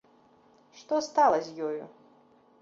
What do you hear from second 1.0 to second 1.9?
стала з ёю?